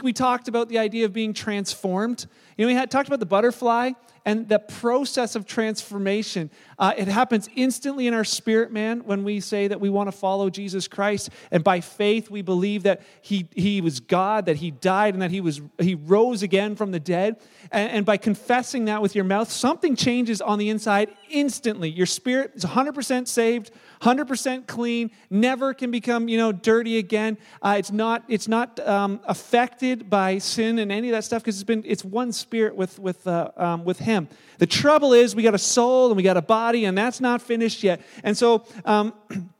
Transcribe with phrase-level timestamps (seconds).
[0.00, 2.26] week we talked about the idea of being transformed.
[2.56, 3.90] You know, we had talked about the butterfly
[4.24, 6.50] and the process of transformation.
[6.78, 10.12] Uh, it happens instantly in our spirit, man, when we say that we want to
[10.12, 11.30] follow Jesus Christ.
[11.50, 15.30] And by faith, we believe that he, he was God, that He died, and that
[15.30, 17.36] He, was, he rose again from the dead.
[17.70, 21.88] And, and by confessing that with your mouth, something changes on the inside instantly.
[21.90, 23.70] Your spirit is 100% saved,
[24.02, 27.38] 100% clean, never can become, you know, dirty again.
[27.62, 31.56] Uh, it's not, it's not um, affected by sin and any of that stuff because
[31.56, 34.09] it's been, it's one spirit with, with, uh, um, with him.
[34.58, 37.40] The trouble is we got a soul and we got a body and that's not
[37.40, 38.02] finished yet.
[38.22, 39.14] And so, um,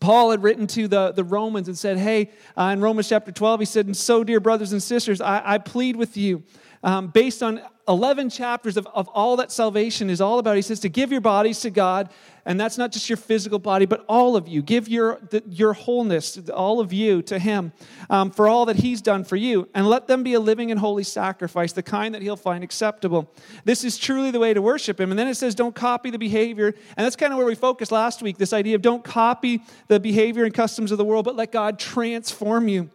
[0.00, 3.60] Paul had written to the, the Romans and said, Hey, uh, in Romans chapter 12,
[3.60, 6.42] he said, And so, dear brothers and sisters, I, I plead with you
[6.82, 10.56] um, based on 11 chapters of, of all that salvation is all about.
[10.56, 12.10] He says to give your bodies to God,
[12.44, 14.62] and that's not just your physical body, but all of you.
[14.62, 17.72] Give your, the, your wholeness, all of you, to Him
[18.10, 20.80] um, for all that He's done for you, and let them be a living and
[20.80, 23.32] holy sacrifice, the kind that He'll find acceptable.
[23.64, 25.10] This is truly the way to worship Him.
[25.10, 26.74] And then it says, don't copy the behavior.
[26.96, 30.00] And that's kind of where we focused last week this idea of don't copy the
[30.00, 32.90] behavior and customs of the world, but let God transform you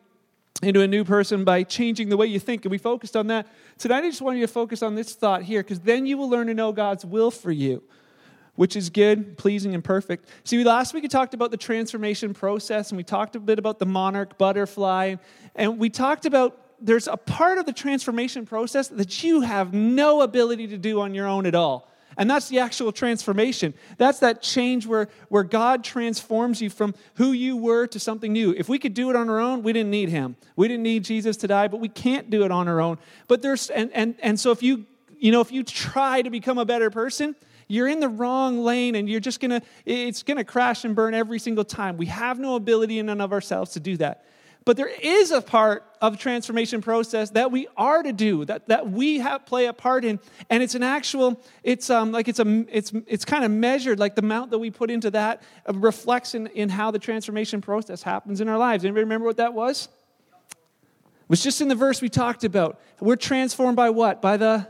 [0.63, 2.65] into a new person by changing the way you think.
[2.65, 3.47] And we focused on that.
[3.77, 6.29] Tonight, I just want you to focus on this thought here, because then you will
[6.29, 7.83] learn to know God's will for you,
[8.57, 10.27] which is good, pleasing, and perfect.
[10.43, 13.79] See, last week we talked about the transformation process, and we talked a bit about
[13.79, 15.15] the monarch butterfly,
[15.55, 20.21] and we talked about there's a part of the transformation process that you have no
[20.21, 21.89] ability to do on your own at all.
[22.17, 23.75] And that's the actual transformation.
[23.97, 28.55] That's that change where, where God transforms you from who you were to something new.
[28.57, 30.35] If we could do it on our own, we didn't need him.
[30.55, 32.97] We didn't need Jesus to die, but we can't do it on our own.
[33.27, 34.87] But there's and and, and so if you
[35.19, 37.35] you know if you try to become a better person,
[37.67, 41.39] you're in the wrong lane and you're just gonna it's gonna crash and burn every
[41.39, 41.97] single time.
[41.97, 44.23] We have no ability in and of ourselves to do that.
[44.67, 48.91] But there is a part of transformation process that we are to do, that, that
[48.91, 50.19] we have play a part in.
[50.49, 54.15] And it's an actual, it's um, like it's a it's it's kind of measured, like
[54.15, 55.41] the amount that we put into that
[55.73, 58.83] reflects in, in how the transformation process happens in our lives.
[58.83, 59.87] Anybody remember what that was?
[60.51, 62.81] It was just in the verse we talked about.
[62.99, 64.21] We're transformed by what?
[64.21, 64.67] By the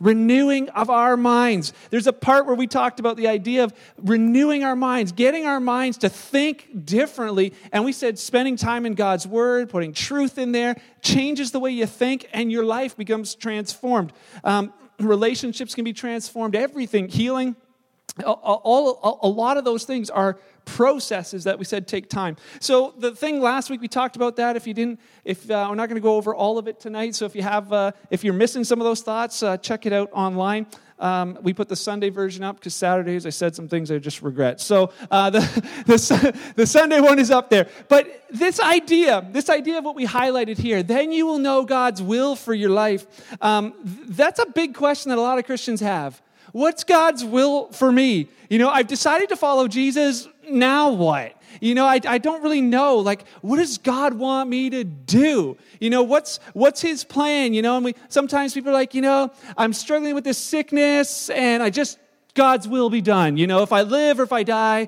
[0.00, 1.72] renewing of our minds.
[1.90, 3.72] There's a part where we talked about the idea of
[4.02, 7.52] renewing our minds, getting our minds to think differently.
[7.72, 11.70] And we said spending time in God's Word, putting truth in there, changes the way
[11.70, 14.12] you think, and your life becomes transformed.
[14.44, 17.56] Um, relationships can be transformed, everything, healing.
[18.24, 20.38] All, a lot of those things are
[20.68, 22.36] processes that we said take time.
[22.60, 24.54] So the thing last week we talked about that.
[24.54, 27.14] If you didn't, if uh, we're not going to go over all of it tonight.
[27.14, 29.92] So if you have, uh, if you're missing some of those thoughts, uh, check it
[29.92, 30.66] out online.
[30.98, 34.20] Um, we put the Sunday version up because Saturdays I said some things I just
[34.20, 34.60] regret.
[34.60, 35.40] So uh, the,
[35.86, 37.68] the, the Sunday one is up there.
[37.88, 42.02] But this idea, this idea of what we highlighted here, then you will know God's
[42.02, 43.06] will for your life.
[43.40, 43.74] Um,
[44.08, 46.20] that's a big question that a lot of Christians have.
[46.52, 48.28] What's God's will for me?
[48.48, 51.34] You know, I've decided to follow Jesus now what?
[51.60, 52.98] You know, I, I don't really know.
[52.98, 55.56] Like, what does God want me to do?
[55.80, 57.54] You know, what's what's His plan?
[57.54, 61.30] You know, and we sometimes people are like, you know, I'm struggling with this sickness,
[61.30, 61.98] and I just
[62.38, 63.36] God's will be done.
[63.36, 64.86] You know, if I live or if I die,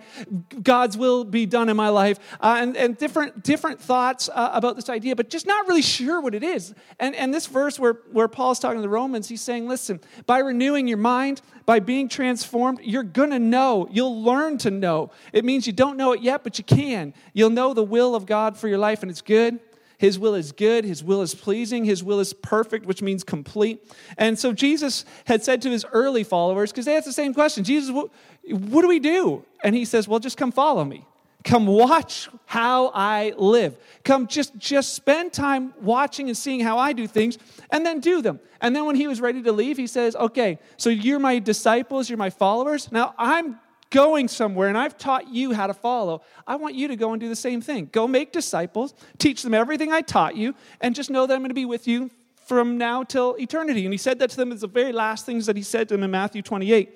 [0.62, 2.20] God's will be done in my life.
[2.40, 6.20] Uh, and, and different, different thoughts uh, about this idea, but just not really sure
[6.20, 6.72] what it is.
[7.00, 10.38] And, and this verse where, where Paul's talking to the Romans, he's saying, listen, by
[10.38, 13.88] renewing your mind, by being transformed, you're going to know.
[13.90, 15.10] You'll learn to know.
[15.32, 17.14] It means you don't know it yet, but you can.
[17.32, 19.58] You'll know the will of God for your life, and it's good
[20.00, 23.86] his will is good, His will is pleasing, His will is perfect, which means complete.
[24.16, 27.64] And so Jesus had said to His early followers, because they asked the same question
[27.64, 28.10] Jesus, what,
[28.42, 29.44] do we do?
[29.62, 31.04] And He says, Well, just come follow me.
[31.44, 33.76] Come watch how I live.
[34.02, 37.36] Come just, just spend time watching and seeing how I do things
[37.70, 38.40] and then do them.
[38.62, 42.08] And then when he was ready to leave, he says, Okay, so you're my disciples,
[42.08, 42.90] you're my followers.
[42.90, 43.60] Now I'm
[43.90, 47.20] going somewhere and I've taught you how to follow, I want you to go and
[47.20, 47.88] do the same thing.
[47.92, 51.50] Go make disciples, teach them everything I taught you, and just know that I'm going
[51.50, 52.10] to be with you
[52.46, 53.84] from now till eternity.
[53.84, 55.94] And he said that to them as the very last things that he said to
[55.94, 56.90] them in Matthew 28.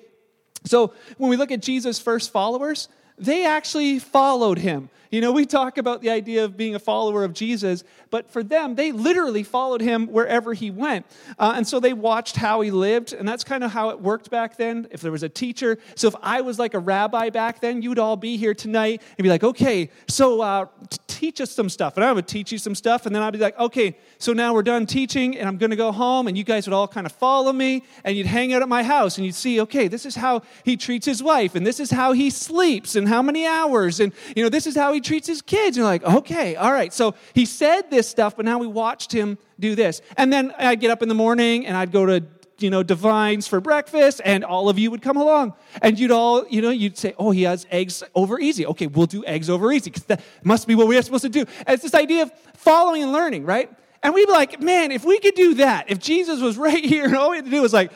[0.65, 4.89] So when we look at Jesus' first followers, they actually followed him.
[5.11, 8.43] You know, we talk about the idea of being a follower of Jesus, but for
[8.43, 11.05] them, they literally followed him wherever he went.
[11.39, 14.29] Uh, and so they watched how he lived, and that's kind of how it worked
[14.29, 14.87] back then.
[14.91, 17.99] If there was a teacher, so if I was like a rabbi back then, you'd
[17.99, 20.65] all be here tonight and be like, okay, so uh,
[21.07, 21.95] teach us some stuff.
[21.95, 24.53] And I would teach you some stuff, and then I'd be like, okay, so now
[24.53, 27.05] we're done teaching, and I'm going to go home, and you guys would all kind
[27.05, 30.05] of follow me, and you'd hang out at my house, and you'd see, okay, this
[30.05, 33.21] is how he treats his wife, and this is how he sleeps, and and how
[33.21, 35.77] many hours, and you know, this is how he treats his kids.
[35.77, 36.91] And you're like, okay, all right.
[36.91, 40.01] So he said this stuff, but now we watched him do this.
[40.17, 42.23] And then I'd get up in the morning and I'd go to
[42.57, 45.53] you know, Divines for breakfast, and all of you would come along.
[45.81, 48.65] And you'd all, you know, you'd say, oh, he has eggs over easy.
[48.65, 51.29] Okay, we'll do eggs over easy, because that must be what we are supposed to
[51.29, 51.41] do.
[51.41, 53.69] And it's this idea of following and learning, right?
[54.01, 57.03] And we'd be like, man, if we could do that, if Jesus was right here,
[57.03, 57.91] and all we had to do was like,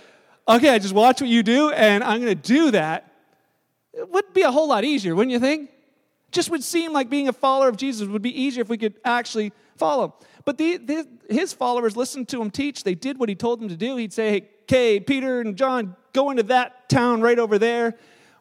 [0.45, 3.08] okay, I just watch what you do, and I'm going to do that,
[3.93, 5.69] it would be a whole lot easier, wouldn't you think?
[6.31, 8.95] Just would seem like being a follower of Jesus would be easier if we could
[9.03, 10.15] actually follow.
[10.45, 12.83] But the, the, his followers listened to him teach.
[12.83, 13.95] They did what he told them to do.
[13.95, 17.95] He'd say, hey, okay, Peter and John, go into that town right over there.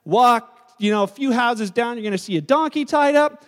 [0.04, 1.96] Walk, you know, a few houses down.
[1.96, 3.44] You're going to see a donkey tied up.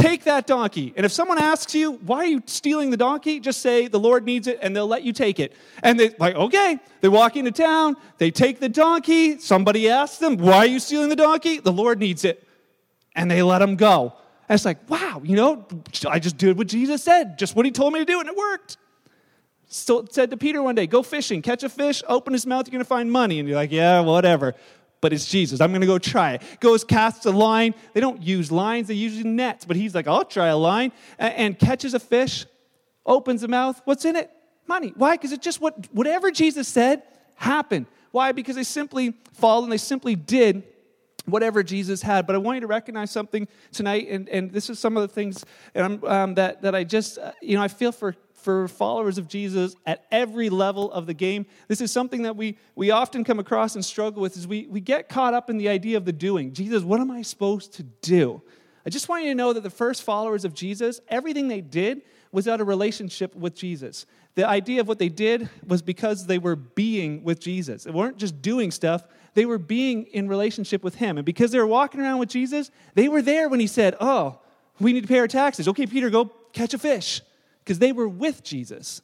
[0.00, 0.94] Take that donkey.
[0.96, 3.38] And if someone asks you, why are you stealing the donkey?
[3.38, 5.52] Just say, the Lord needs it, and they'll let you take it.
[5.82, 6.78] And they're like, okay.
[7.00, 7.96] They walk into town.
[8.18, 9.38] They take the donkey.
[9.38, 11.60] Somebody asks them, why are you stealing the donkey?
[11.60, 12.46] The Lord needs it.
[13.14, 14.14] And they let him go.
[14.48, 15.66] And it's like, wow, you know,
[16.08, 18.36] I just did what Jesus said, just what he told me to do, and it
[18.36, 18.78] worked.
[19.68, 22.72] So said to Peter one day, go fishing, catch a fish, open his mouth, you're
[22.72, 23.38] going to find money.
[23.38, 24.56] And you're like, yeah, whatever.
[25.00, 25.60] But it's Jesus.
[25.60, 26.42] I'm going to go try it.
[26.60, 27.74] Goes, casts a line.
[27.94, 29.64] They don't use lines, they use nets.
[29.64, 30.92] But he's like, I'll try a line.
[31.18, 32.46] And catches a fish,
[33.06, 33.80] opens the mouth.
[33.84, 34.30] What's in it?
[34.66, 34.92] Money.
[34.96, 35.16] Why?
[35.16, 37.02] Because it's just what, whatever Jesus said
[37.36, 37.86] happened.
[38.10, 38.32] Why?
[38.32, 40.64] Because they simply followed and they simply did
[41.26, 42.26] whatever Jesus had.
[42.26, 45.08] But I want you to recognize something tonight, and, and this is some of the
[45.08, 45.44] things
[45.74, 49.76] um, that, that I just, uh, you know, I feel for, for followers of Jesus
[49.86, 51.46] at every level of the game.
[51.68, 54.80] This is something that we, we often come across and struggle with is we, we
[54.80, 56.52] get caught up in the idea of the doing.
[56.52, 58.42] Jesus, what am I supposed to do?
[58.84, 62.02] I just want you to know that the first followers of Jesus, everything they did
[62.32, 64.06] was out of relationship with Jesus.
[64.34, 67.84] The idea of what they did was because they were being with Jesus.
[67.84, 69.04] They weren't just doing stuff,
[69.34, 71.18] they were being in relationship with Him.
[71.18, 74.38] And because they were walking around with Jesus, they were there when He said, Oh,
[74.78, 75.68] we need to pay our taxes.
[75.68, 77.20] Okay, Peter, go catch a fish.
[77.70, 79.00] Because they were with Jesus.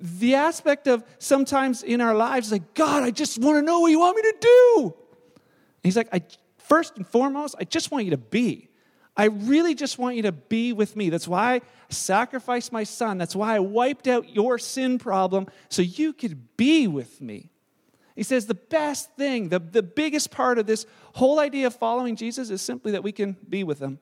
[0.00, 3.88] The aspect of sometimes in our lives, like, God, I just want to know what
[3.88, 4.82] you want me to do.
[4.84, 4.92] And
[5.82, 6.22] He's like, I,
[6.56, 8.68] first and foremost, I just want you to be.
[9.16, 11.10] I really just want you to be with me.
[11.10, 13.18] That's why I sacrificed my son.
[13.18, 17.50] That's why I wiped out your sin problem so you could be with me.
[18.14, 22.14] He says the best thing, the, the biggest part of this whole idea of following
[22.14, 23.98] Jesus is simply that we can be with him.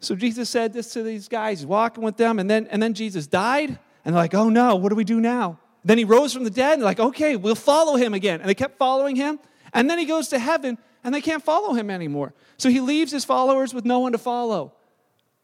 [0.00, 3.26] So Jesus said this to these guys, walking with them, and then, and then Jesus
[3.26, 5.58] died, and they're like, oh no, what do we do now?
[5.84, 8.40] Then he rose from the dead, and they're like, okay, we'll follow him again.
[8.40, 9.38] And they kept following him,
[9.72, 12.34] and then he goes to heaven, and they can't follow him anymore.
[12.56, 14.72] So he leaves his followers with no one to follow.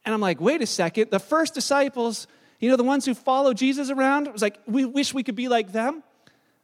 [0.04, 2.26] And I'm like, wait a second, the first disciples,
[2.60, 5.34] you know, the ones who follow Jesus around, it was like, we wish we could
[5.34, 6.02] be like them.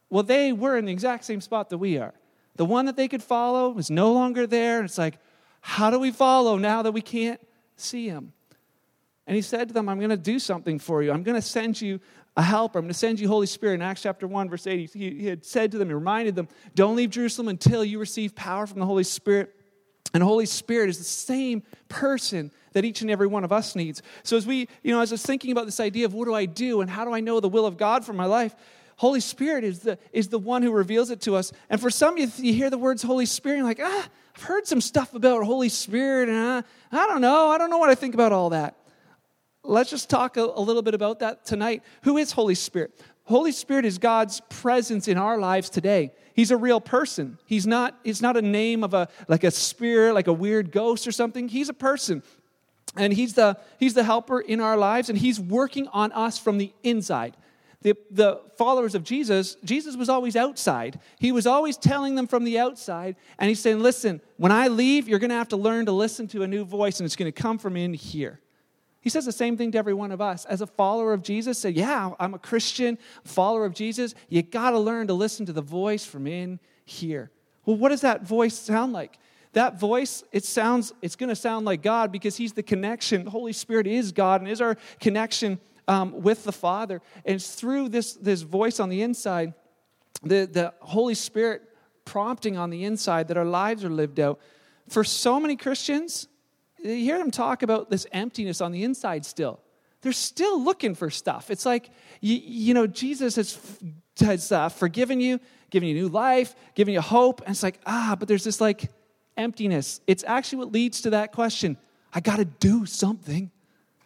[0.09, 2.13] Well, they were in the exact same spot that we are.
[2.55, 4.77] The one that they could follow is no longer there.
[4.77, 5.17] And it's like,
[5.61, 7.39] how do we follow now that we can't
[7.75, 8.33] see him?
[9.25, 11.11] And he said to them, I'm going to do something for you.
[11.11, 11.99] I'm going to send you
[12.35, 12.79] a helper.
[12.79, 13.75] I'm going to send you Holy Spirit.
[13.75, 16.47] In Acts chapter 1, verse 8, he, he had said to them, he reminded them,
[16.75, 19.55] don't leave Jerusalem until you receive power from the Holy Spirit.
[20.13, 23.75] And the Holy Spirit is the same person that each and every one of us
[23.75, 24.01] needs.
[24.23, 26.33] So as we, you know, as I was thinking about this idea of what do
[26.33, 28.55] I do and how do I know the will of God for my life,
[29.03, 31.51] Holy Spirit is the, is the one who reveals it to us.
[31.69, 34.65] And for some, you, you hear the words Holy Spirit, and like, ah, I've heard
[34.65, 37.49] some stuff about Holy Spirit, and uh, I don't know.
[37.49, 38.77] I don't know what I think about all that.
[39.61, 41.83] Let's just talk a, a little bit about that tonight.
[42.03, 42.97] Who is Holy Spirit?
[43.25, 46.13] Holy Spirit is God's presence in our lives today.
[46.33, 47.37] He's a real person.
[47.45, 51.07] He's not, it's not a name of a like a spirit, like a weird ghost
[51.07, 51.49] or something.
[51.49, 52.23] He's a person.
[52.95, 56.57] And he's the, he's the helper in our lives, and he's working on us from
[56.57, 57.35] the inside
[57.83, 60.99] the, the followers of Jesus, Jesus was always outside.
[61.19, 65.07] He was always telling them from the outside, and he's saying, Listen, when I leave,
[65.07, 67.31] you're going to have to learn to listen to a new voice, and it's going
[67.31, 68.39] to come from in here.
[69.01, 70.45] He says the same thing to every one of us.
[70.45, 74.15] As a follower of Jesus, say, Yeah, I'm a Christian, follower of Jesus.
[74.29, 77.29] You got to learn to listen to the voice from in here.
[77.65, 79.19] Well, what does that voice sound like?
[79.51, 83.25] That voice, it sounds, it's going to sound like God because He's the connection.
[83.25, 87.01] The Holy Spirit is God and is our connection um, with the Father.
[87.25, 89.53] And it's through this, this voice on the inside,
[90.21, 91.63] the, the Holy Spirit
[92.05, 94.39] prompting on the inside that our lives are lived out.
[94.89, 96.27] For so many Christians,
[96.83, 99.59] you hear them talk about this emptiness on the inside still.
[100.01, 101.49] They're still looking for stuff.
[101.49, 103.79] It's like, you, you know, Jesus has,
[104.19, 107.39] has uh, forgiven you, given you new life, given you hope.
[107.41, 108.91] And it's like, ah, but there's this like
[109.37, 110.01] emptiness.
[110.05, 111.77] It's actually what leads to that question
[112.13, 113.49] I got to do something.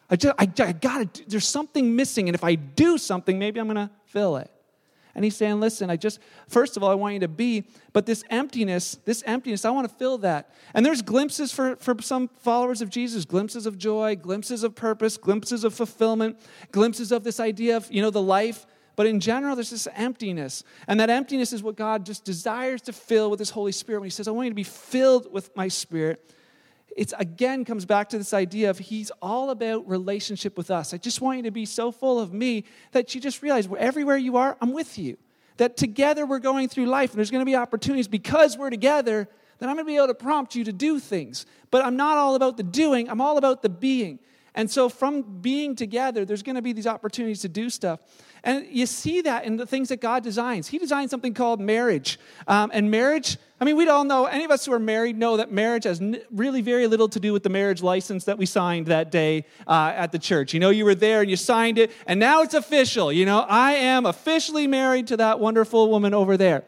[0.09, 2.29] I, just, I, I got to, there's something missing.
[2.29, 4.51] And if I do something, maybe I'm to fill it.
[5.17, 8.05] And he's saying, listen, I just, first of all, I want you to be, but
[8.05, 10.53] this emptiness, this emptiness, I want to fill that.
[10.75, 15.17] And there's glimpses for, for some followers of Jesus glimpses of joy, glimpses of purpose,
[15.17, 16.37] glimpses of fulfillment,
[16.71, 18.67] glimpses of this idea of, you know, the life.
[18.95, 20.63] But in general, there's this emptiness.
[20.87, 24.01] And that emptiness is what God just desires to fill with His Holy Spirit.
[24.01, 26.31] When He says, I want you to be filled with my Spirit,
[26.97, 30.95] it's again comes back to this idea of he's all about relationship with us.
[30.95, 34.17] I just want you to be so full of me that you just realize everywhere
[34.17, 35.17] you are, I'm with you.
[35.57, 39.29] That together we're going through life and there's going to be opportunities because we're together
[39.59, 41.45] that I'm going to be able to prompt you to do things.
[41.69, 44.19] But I'm not all about the doing, I'm all about the being.
[44.55, 47.99] And so, from being together, there's going to be these opportunities to do stuff.
[48.47, 50.69] And you see that in the things that God designs.
[50.69, 52.17] He designed something called marriage.
[52.47, 55.35] Um, and marriage, I mean, we'd all know, any of us who are married know
[55.35, 58.45] that marriage has n- really very little to do with the marriage license that we
[58.45, 60.53] signed that day uh, at the church.
[60.53, 63.11] You know, you were there and you signed it, and now it's official.
[63.11, 66.63] You know, I am officially married to that wonderful woman over there.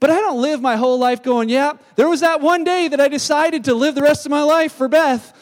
[0.00, 2.98] But I don't live my whole life going, yeah, there was that one day that
[2.98, 5.34] I decided to live the rest of my life for Beth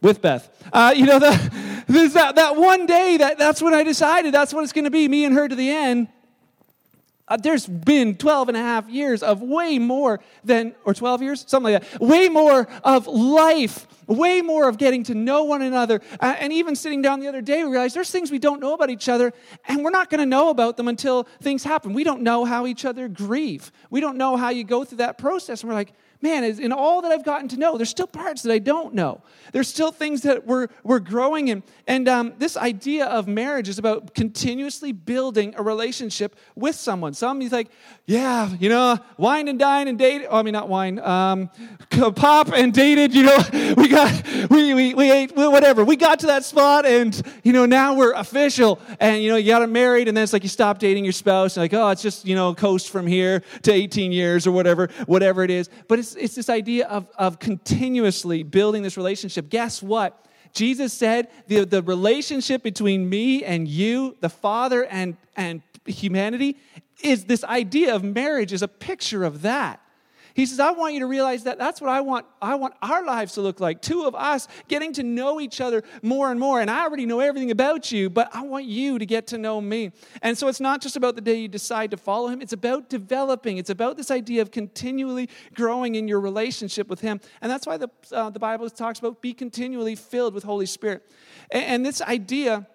[0.00, 0.48] with Beth.
[0.72, 4.64] Uh, you know, the, that, that one day, that, that's when I decided that's what
[4.64, 6.08] it's going to be, me and her to the end.
[7.28, 11.44] Uh, there's been 12 and a half years of way more than, or 12 years,
[11.48, 16.00] something like that, way more of life, way more of getting to know one another.
[16.20, 18.74] Uh, and even sitting down the other day, we realized there's things we don't know
[18.74, 19.32] about each other,
[19.66, 21.92] and we're not going to know about them until things happen.
[21.92, 23.72] We don't know how each other grieve.
[23.90, 25.62] We don't know how you go through that process.
[25.62, 28.52] And we're like, man, in all that I've gotten to know, there's still parts that
[28.52, 29.20] I don't know.
[29.52, 31.62] There's still things that we're, we're growing in.
[31.86, 37.14] And um, this idea of marriage is about continuously building a relationship with someone.
[37.14, 37.68] Some he's like,
[38.06, 40.26] yeah, you know, wine and dine and date.
[40.28, 41.50] Oh, I mean, not wine, um,
[42.16, 43.38] pop and dated, you know,
[43.76, 45.84] we got, we, we, we ate, whatever.
[45.84, 48.80] We got to that spot and, you know, now we're official.
[49.00, 51.56] And, you know, you got married and then it's like you stop dating your spouse
[51.56, 54.88] and like, oh, it's just, you know, coast from here to 18 years or whatever,
[55.06, 55.68] whatever it is.
[55.88, 59.48] But it's, it's this idea of, of continuously building this relationship.
[59.48, 60.26] Guess what?
[60.52, 66.56] Jesus said the, the relationship between me and you, the Father and, and humanity,
[67.02, 69.80] is this idea of marriage is a picture of that.
[70.36, 72.26] He says, I want you to realize that that's what I want.
[72.42, 73.80] I want our lives to look like.
[73.80, 76.60] Two of us getting to know each other more and more.
[76.60, 79.62] And I already know everything about you, but I want you to get to know
[79.62, 79.92] me.
[80.20, 82.90] And so it's not just about the day you decide to follow him, it's about
[82.90, 83.56] developing.
[83.56, 87.18] It's about this idea of continually growing in your relationship with him.
[87.40, 91.10] And that's why the, uh, the Bible talks about be continually filled with Holy Spirit.
[91.50, 92.66] and, and this idea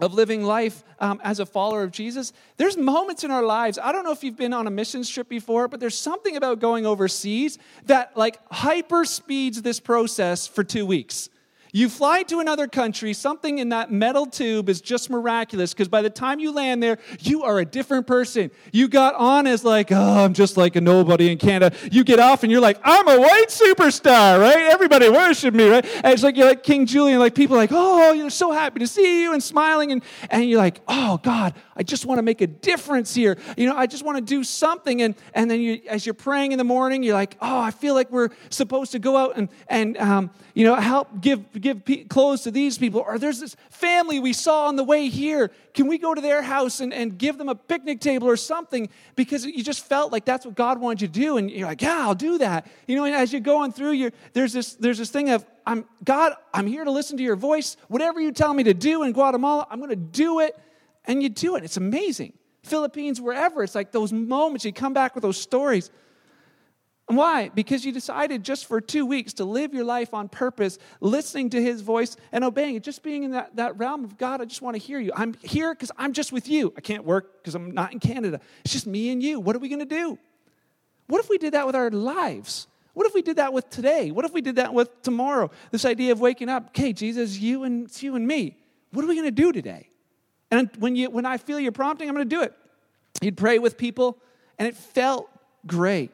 [0.00, 3.78] of living life um, as a follower of Jesus, there's moments in our lives.
[3.78, 6.58] I don't know if you've been on a mission trip before, but there's something about
[6.58, 11.28] going overseas that like hyper speeds this process for two weeks.
[11.72, 16.02] You fly to another country, something in that metal tube is just miraculous because by
[16.02, 18.50] the time you land there, you are a different person.
[18.72, 21.76] You got on as like, oh, I'm just like a nobody in Canada.
[21.90, 24.70] You get off and you're like, I'm a white superstar, right?
[24.72, 25.84] Everybody worship me, right?
[26.02, 28.86] And it's like you're like King Julien, like people like, oh, you're so happy to
[28.86, 29.92] see you and smiling.
[29.92, 33.38] And, and you're like, oh, God, I just want to make a difference here.
[33.56, 35.02] You know, I just want to do something.
[35.02, 37.94] And, and then you, as you're praying in the morning, you're like, oh, I feel
[37.94, 42.42] like we're supposed to go out and, and um, you know, help give give clothes
[42.42, 43.04] to these people.
[43.06, 45.50] Or there's this family we saw on the way here.
[45.74, 48.88] Can we go to their house and, and give them a picnic table or something?
[49.16, 51.36] Because you just felt like that's what God wanted you to do.
[51.36, 52.66] And you're like, yeah, I'll do that.
[52.86, 55.84] You know, and as you're going through, you there's this there's this thing of I'm
[56.02, 57.76] God, I'm here to listen to your voice.
[57.88, 60.58] Whatever you tell me to do in Guatemala, I'm going to do it.
[61.04, 61.64] And you do it.
[61.64, 62.34] It's amazing.
[62.62, 63.62] Philippines, wherever.
[63.62, 65.90] It's like those moments you come back with those stories.
[67.16, 67.48] Why?
[67.48, 71.62] Because you decided just for two weeks to live your life on purpose, listening to
[71.62, 74.62] his voice and obeying it, just being in that, that realm of God, I just
[74.62, 75.12] want to hear you.
[75.16, 76.72] I'm here because I'm just with you.
[76.76, 78.40] I can't work because I'm not in Canada.
[78.64, 79.40] It's just me and you.
[79.40, 80.18] What are we going to do?
[81.08, 82.68] What if we did that with our lives?
[82.94, 84.10] What if we did that with today?
[84.10, 85.50] What if we did that with tomorrow?
[85.70, 88.56] This idea of waking up, okay, Jesus, you and it's you and me.
[88.92, 89.88] What are we going to do today?
[90.50, 92.52] And when you when I feel your prompting, I'm going to do it.
[93.22, 94.18] You'd pray with people,
[94.58, 95.28] and it felt
[95.66, 96.10] great.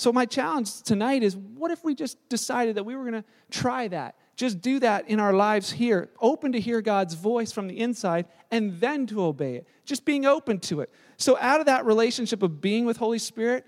[0.00, 3.24] So, my challenge tonight is what if we just decided that we were going to
[3.50, 4.16] try that?
[4.34, 8.24] Just do that in our lives here, open to hear God's voice from the inside
[8.50, 9.68] and then to obey it.
[9.84, 10.90] Just being open to it.
[11.18, 13.66] So, out of that relationship of being with Holy Spirit,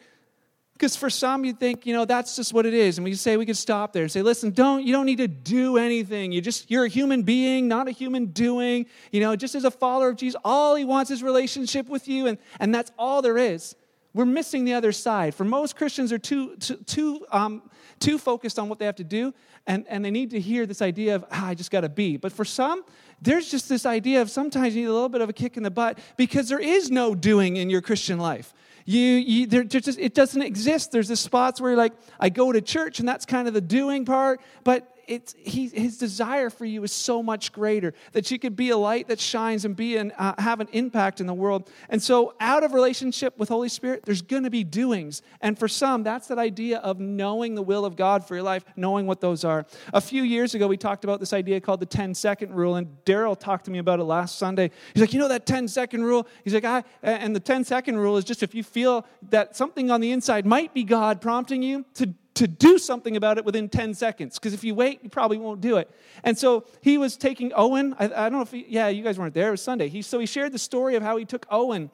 [0.72, 2.96] because for some you think, you know, that's just what it is.
[2.96, 5.28] And we say we could stop there and say, listen, don't you don't need to
[5.28, 6.32] do anything.
[6.32, 8.86] You just you're a human being, not a human doing.
[9.10, 12.26] You know, just as a follower of Jesus, all he wants is relationship with you,
[12.26, 13.76] and, and that's all there is.
[14.14, 15.34] We're missing the other side.
[15.34, 17.62] For most Christians are too, too, too, um,
[17.98, 19.32] too focused on what they have to do,
[19.66, 22.16] and, and they need to hear this idea of, ah, I just got to be.
[22.16, 22.84] But for some,
[23.22, 25.62] there's just this idea of sometimes you need a little bit of a kick in
[25.62, 28.52] the butt because there is no doing in your Christian life.
[28.84, 30.90] You, you there, just, it doesn't exist.
[30.90, 33.60] There's the spots where you're like, I go to church and that's kind of the
[33.60, 38.38] doing part, but it's, he, his desire for you is so much greater that you
[38.38, 41.34] could be a light that shines and be an, uh, have an impact in the
[41.34, 41.70] world.
[41.88, 45.22] And so, out of relationship with Holy Spirit, there's going to be doings.
[45.40, 48.64] And for some, that's that idea of knowing the will of God for your life,
[48.76, 49.66] knowing what those are.
[49.92, 52.88] A few years ago, we talked about this idea called the 10 second rule, and
[53.04, 54.70] Daryl talked to me about it last Sunday.
[54.94, 56.26] He's like, You know that 10 second rule?
[56.44, 59.90] He's like, I, and the 10 second rule is just if you feel that something
[59.90, 63.68] on the inside might be God prompting you to to do something about it within
[63.68, 65.90] 10 seconds because if you wait you probably won't do it.
[66.24, 69.18] And so he was taking owen i, I don't know if he, yeah you guys
[69.18, 69.88] weren't there it was sunday.
[69.88, 71.90] He, so he shared the story of how he took owen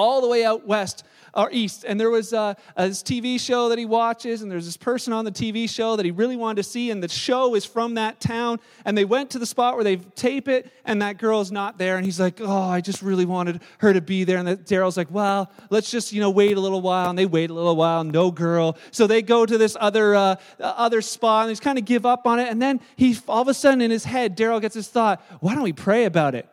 [0.00, 1.04] all the way out west
[1.34, 1.84] or east.
[1.86, 5.24] And there was uh, this TV show that he watches, and there's this person on
[5.24, 8.20] the TV show that he really wanted to see, and the show is from that
[8.20, 8.60] town.
[8.84, 11.96] And they went to the spot where they tape it, and that girl's not there.
[11.96, 15.10] And he's like, "Oh, I just really wanted her to be there." And Daryl's like,
[15.10, 18.02] "Well, let's just you know wait a little while." And they wait a little while,
[18.02, 18.76] no girl.
[18.90, 22.26] So they go to this other uh, other spot, and he's kind of give up
[22.26, 22.48] on it.
[22.48, 25.54] And then he all of a sudden in his head, Daryl gets this thought, "Why
[25.54, 26.48] don't we pray about it?"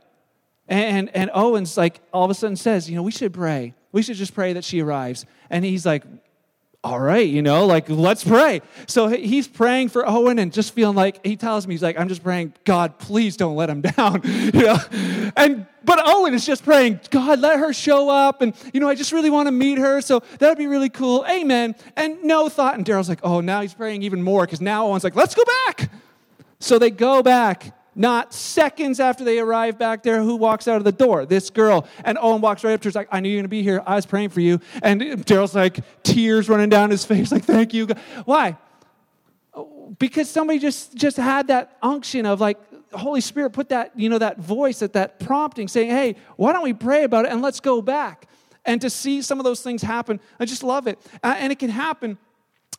[0.68, 3.74] And, and Owen's like, all of a sudden says, you know, we should pray.
[3.92, 5.26] We should just pray that she arrives.
[5.50, 6.04] And he's like,
[6.84, 8.62] all right, you know, like, let's pray.
[8.88, 12.08] So he's praying for Owen and just feeling like, he tells me, he's like, I'm
[12.08, 14.78] just praying, God, please don't let him down, you know?
[15.36, 18.42] And, but Owen is just praying, God, let her show up.
[18.42, 20.02] And, you know, I just really want to meet her.
[20.02, 21.26] So that would be really cool.
[21.30, 21.76] Amen.
[21.96, 22.76] And no thought.
[22.76, 25.44] And Daryl's like, oh, now he's praying even more because now Owen's like, let's go
[25.66, 25.90] back.
[26.60, 30.84] So they go back not seconds after they arrive back there, who walks out of
[30.84, 31.26] the door?
[31.26, 31.88] This girl.
[32.06, 32.90] And Owen walks right up to her.
[32.90, 33.82] He's like, I knew you were going to be here.
[33.86, 34.62] I was praying for you.
[34.84, 37.88] And Daryl's like, tears running down his face, like, thank you.
[38.26, 38.58] Why?
[40.00, 42.58] Because somebody just, just had that unction of like,
[42.94, 46.64] Holy Spirit put that, you know, that voice, that, that prompting saying, hey, why don't
[46.64, 48.28] we pray about it and let's go back?
[48.66, 51.00] And to see some of those things happen, I just love it.
[51.24, 52.18] Uh, and it can happen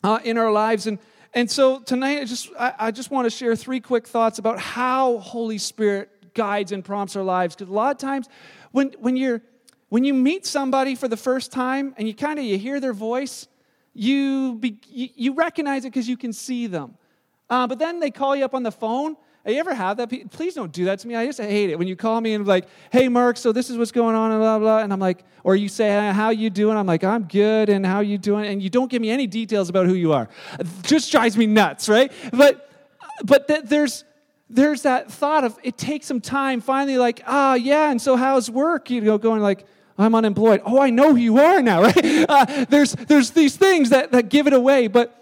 [0.05, 0.87] uh, in our lives.
[0.87, 0.99] And
[1.39, 4.59] and so tonight, I just, I, I just want to share three quick thoughts about
[4.59, 7.55] how Holy Spirit guides and prompts our lives.
[7.55, 8.29] Because a lot of times,
[8.73, 9.41] when, when, you're,
[9.89, 12.93] when you meet somebody for the first time and you kind of you hear their
[12.93, 13.47] voice,
[13.95, 16.97] you, be, you, you recognize it because you can see them.
[17.49, 19.17] Uh, but then they call you up on the phone
[19.53, 20.31] you ever had that?
[20.31, 21.15] Please don't do that to me.
[21.15, 23.79] I just hate it when you call me and like, "Hey, Mark, so this is
[23.79, 24.79] what's going on," and blah blah.
[24.79, 28.01] And I'm like, or you say, "How you doing?" I'm like, "I'm good," and how
[28.01, 28.47] you doing?
[28.47, 30.29] And you don't give me any details about who you are.
[30.59, 32.13] It just drives me nuts, right?
[32.33, 32.71] But
[33.25, 34.05] but th- there's
[34.51, 36.61] there's that thought of it takes some time.
[36.61, 37.91] Finally, like, ah, yeah.
[37.91, 38.91] And so how's work?
[38.91, 39.67] You know, going like.
[40.01, 40.63] I'm unemployed.
[40.65, 42.25] Oh, I know who you are now, right?
[42.29, 44.87] Uh, there's, there's these things that, that give it away.
[44.87, 45.21] But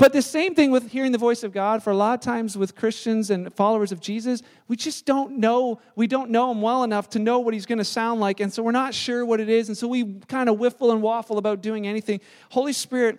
[0.00, 1.82] but the same thing with hearing the voice of God.
[1.82, 5.78] For a lot of times with Christians and followers of Jesus, we just don't know.
[5.94, 8.40] We don't know him well enough to know what he's going to sound like.
[8.40, 9.68] And so we're not sure what it is.
[9.68, 12.22] And so we kind of whiffle and waffle about doing anything.
[12.48, 13.18] Holy Spirit,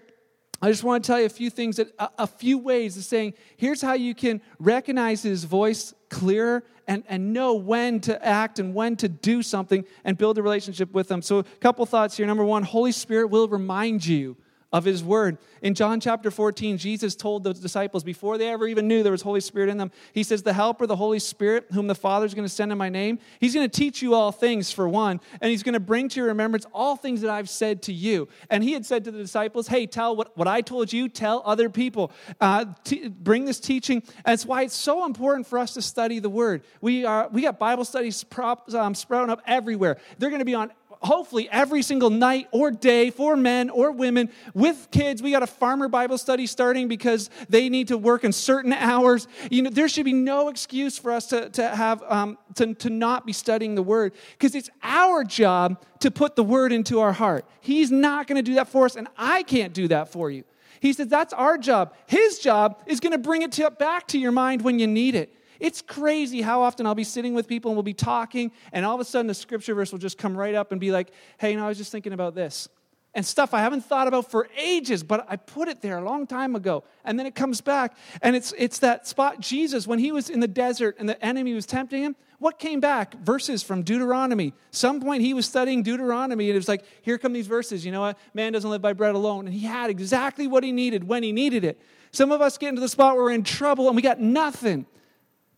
[0.59, 3.03] I just want to tell you a few things, that, a, a few ways of
[3.03, 8.57] saying, here's how you can recognize his voice clearer and, and know when to act
[8.57, 11.21] and when to do something and build a relationship with him.
[11.21, 12.25] So, a couple thoughts here.
[12.25, 14.35] Number one, Holy Spirit will remind you
[14.71, 15.37] of his word.
[15.61, 19.21] In John chapter 14, Jesus told the disciples before they ever even knew there was
[19.21, 22.33] Holy Spirit in them, he says, The helper, the Holy Spirit, whom the Father is
[22.33, 25.19] going to send in my name, he's going to teach you all things, for one,
[25.41, 28.27] and he's going to bring to your remembrance all things that I've said to you.
[28.49, 31.43] And he had said to the disciples, Hey, tell what, what I told you, tell
[31.45, 32.11] other people.
[32.39, 34.03] Uh, t- bring this teaching.
[34.25, 36.63] It's why it's so important for us to study the word.
[36.79, 39.97] We, are, we got Bible studies prop, um, sprouting up everywhere.
[40.17, 44.29] They're going to be on hopefully every single night or day for men or women
[44.53, 45.21] with kids.
[45.21, 49.27] We got a farmer Bible study starting because they need to work in certain hours.
[49.49, 52.89] You know, there should be no excuse for us to, to have um, to, to
[52.89, 57.13] not be studying the word because it's our job to put the word into our
[57.13, 57.45] heart.
[57.59, 60.43] He's not going to do that for us, and I can't do that for you.
[60.79, 61.93] He says that's our job.
[62.07, 65.15] His job is going to bring it to, back to your mind when you need
[65.15, 65.33] it.
[65.61, 68.95] It's crazy how often I'll be sitting with people and we'll be talking, and all
[68.95, 71.51] of a sudden a scripture verse will just come right up and be like, hey,
[71.51, 72.67] you know, I was just thinking about this.
[73.13, 76.25] And stuff I haven't thought about for ages, but I put it there a long
[76.25, 76.83] time ago.
[77.03, 77.95] And then it comes back.
[78.23, 81.53] And it's, it's that spot Jesus, when he was in the desert and the enemy
[81.53, 83.13] was tempting him, what came back?
[83.19, 84.53] Verses from Deuteronomy.
[84.71, 87.85] Some point he was studying Deuteronomy, and it was like, here come these verses.
[87.85, 88.17] You know what?
[88.33, 89.45] Man doesn't live by bread alone.
[89.45, 91.79] And he had exactly what he needed when he needed it.
[92.09, 94.87] Some of us get into the spot where we're in trouble and we got nothing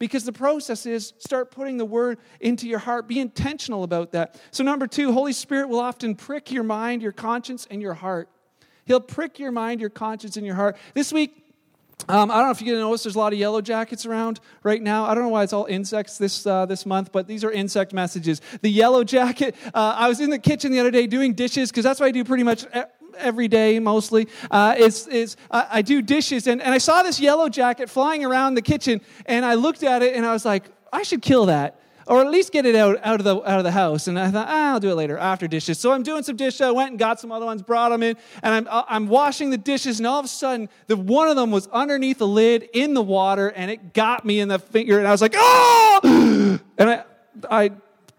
[0.03, 3.07] because the process is start putting the word into your heart.
[3.07, 4.37] Be intentional about that.
[4.51, 8.27] So, number two, Holy Spirit will often prick your mind, your conscience, and your heart.
[8.83, 10.75] He'll prick your mind, your conscience, and your heart.
[10.93, 11.45] This week,
[12.09, 14.81] um, I don't know if you notice there's a lot of yellow jackets around right
[14.81, 15.05] now.
[15.05, 17.93] I don't know why it's all insects this, uh, this month, but these are insect
[17.93, 18.41] messages.
[18.61, 21.85] The yellow jacket, uh, I was in the kitchen the other day doing dishes because
[21.85, 22.65] that's what I do pretty much
[23.17, 24.27] every day mostly.
[24.49, 28.25] Uh, is, is, I, I do dishes, and, and I saw this yellow jacket flying
[28.25, 31.47] around the kitchen, and I looked at it and I was like, I should kill
[31.47, 34.07] that or at least get it out, out, of the, out of the house.
[34.07, 35.79] And I thought, ah, I'll do it later after dishes.
[35.79, 36.61] So I'm doing some dishes.
[36.61, 39.49] I went and got some other ones, brought them in, and I'm, uh, I'm washing
[39.49, 39.99] the dishes.
[39.99, 43.01] And all of a sudden, the, one of them was underneath the lid in the
[43.01, 44.99] water, and it got me in the finger.
[44.99, 46.59] And I was like, oh!
[46.75, 47.03] And I,
[47.51, 47.71] I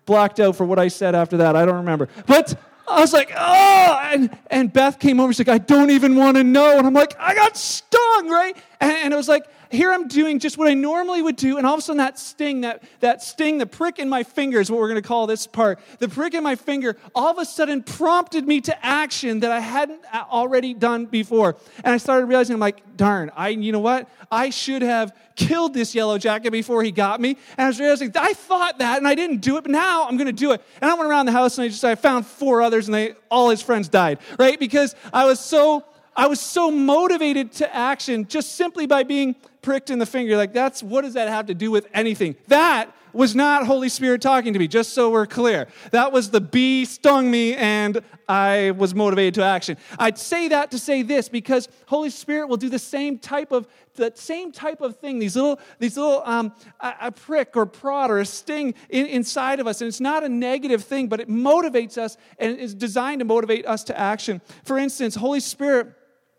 [0.06, 1.56] blacked out for what I said after that.
[1.56, 2.08] I don't remember.
[2.26, 2.54] But
[2.94, 5.32] I was like, oh, and, and Beth came over.
[5.32, 6.78] She's like, I don't even want to know.
[6.78, 8.56] And I'm like, I got stung, right?
[8.80, 11.66] And, and it was like, here I'm doing just what I normally would do, and
[11.66, 14.70] all of a sudden that sting, that, that sting, the prick in my finger is
[14.70, 15.80] what we're going to call this part.
[15.98, 19.60] The prick in my finger all of a sudden prompted me to action that I
[19.60, 21.56] hadn't already done before.
[21.82, 24.08] And I started realizing, I'm like, darn, I, you know what?
[24.30, 27.36] I should have killed this yellow jacket before he got me.
[27.56, 30.16] And I was realizing, I thought that and I didn't do it, but now I'm
[30.16, 30.62] going to do it.
[30.80, 33.14] And I went around the house and I just, I found four others and they,
[33.30, 34.58] all his friends died, right?
[34.58, 35.84] Because I was so
[36.16, 40.36] I was so motivated to action just simply by being pricked in the finger.
[40.36, 42.36] Like, that's what does that have to do with anything?
[42.48, 45.68] That was not Holy Spirit talking to me, just so we're clear.
[45.92, 49.76] That was the bee stung me and I was motivated to action.
[49.98, 53.68] I'd say that to say this because Holy Spirit will do the same type of
[53.96, 58.10] that same type of thing, these little, these little um, a, a, prick or prod
[58.10, 59.80] or a sting in, inside of us.
[59.80, 63.66] And it's not a negative thing, but it motivates us and is designed to motivate
[63.66, 64.40] us to action.
[64.64, 65.94] For instance, Holy Spirit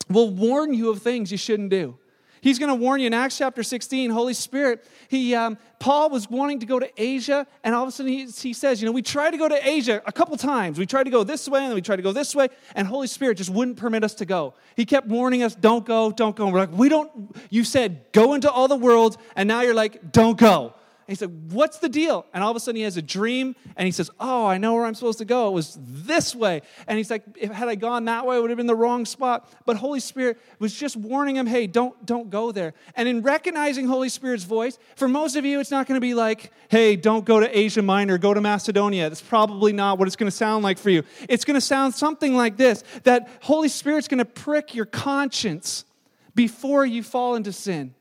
[0.10, 1.98] will warn you of things you shouldn't do.
[2.46, 4.86] He's going to warn you in Acts chapter 16, Holy Spirit.
[5.08, 8.28] He, um, Paul was wanting to go to Asia, and all of a sudden he,
[8.28, 10.78] he says, You know, we tried to go to Asia a couple times.
[10.78, 13.08] We tried to go this way, and we tried to go this way, and Holy
[13.08, 14.54] Spirit just wouldn't permit us to go.
[14.76, 16.44] He kept warning us, Don't go, don't go.
[16.44, 19.74] And we're like, We don't, you said go into all the world, and now you're
[19.74, 20.76] like, Don't go.
[21.08, 22.26] And he said, What's the deal?
[22.34, 24.74] And all of a sudden he has a dream and he says, Oh, I know
[24.74, 25.50] where I'm supposed to go.
[25.50, 26.62] It was this way.
[26.88, 29.06] And he's like, If had I gone that way, it would have been the wrong
[29.06, 29.48] spot.
[29.66, 32.74] But Holy Spirit was just warning him, Hey, don't, don't go there.
[32.96, 36.16] And in recognizing Holy Spirit's voice, for most of you, it's not going to be
[36.16, 39.08] like, Hey, don't go to Asia Minor, go to Macedonia.
[39.08, 41.04] That's probably not what it's going to sound like for you.
[41.30, 45.86] It's going to sound something like this that Holy Spirit's going to prick your conscience
[46.34, 47.94] before you fall into sin.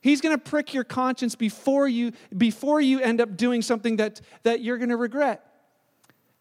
[0.00, 4.20] He's going to prick your conscience before you, before you end up doing something that,
[4.44, 5.44] that you're going to regret.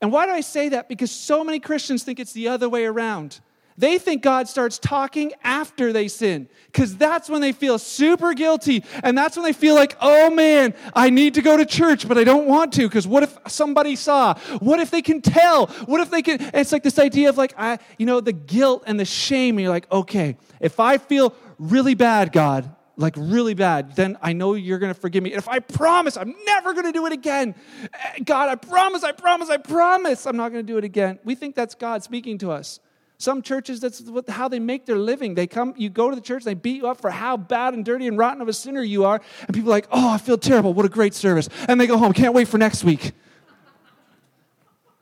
[0.02, 0.88] And why do I say that?
[0.88, 3.40] Because so many Christians think it's the other way around.
[3.80, 8.84] They think God starts talking after they sin because that's when they feel super guilty.
[9.04, 12.18] And that's when they feel like, oh man, I need to go to church, but
[12.18, 14.34] I don't want to because what if somebody saw?
[14.60, 15.68] What if they can tell?
[15.86, 16.40] What if they can?
[16.56, 19.58] It's like this idea of like, I, you know, the guilt and the shame.
[19.58, 24.34] And you're like, okay, if I feel really bad, God, like really bad, then I
[24.34, 25.34] know you're going to forgive me.
[25.34, 27.56] If I promise I'm never going to do it again,
[27.94, 31.20] eh, God, I promise, I promise, I promise I'm not going to do it again.
[31.24, 32.80] We think that's God speaking to us.
[33.20, 35.36] Some churches, that's how they make their living.
[35.36, 37.84] They come, you go to the church, they beat you up for how bad and
[37.84, 39.22] dirty and rotten of a sinner you are.
[39.48, 40.74] And people are like, oh, I feel terrible.
[40.74, 41.50] What a great service.
[41.68, 43.14] And they go home, can't wait for next week.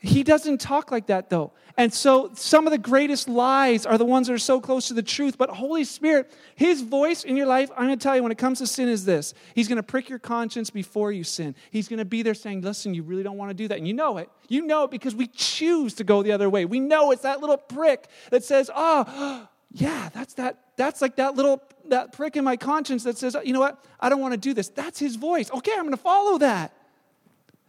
[0.05, 1.51] He doesn't talk like that, though.
[1.77, 4.93] And so some of the greatest lies are the ones that are so close to
[4.93, 5.37] the truth.
[5.37, 8.37] But Holy Spirit, His voice in your life, I'm going to tell you, when it
[8.37, 11.55] comes to sin, is this He's going to prick your conscience before you sin.
[11.71, 13.79] He's going to be there saying, Listen, you really don't want to do that.
[13.79, 14.29] And you know it.
[14.47, 16.65] You know it because we choose to go the other way.
[16.65, 20.61] We know it's that little prick that says, Oh, yeah, that's that.
[20.77, 23.83] That's like that little that prick in my conscience that says, you know what?
[23.99, 24.69] I don't want to do this.
[24.69, 25.51] That's his voice.
[25.51, 26.73] Okay, I'm going to follow that.